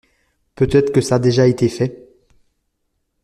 Peut-être 0.55 0.91
que 0.91 0.99
ça 0.99 1.17
a 1.17 1.19
déjà 1.19 1.45
été 1.47 1.69
fait. 1.69 2.09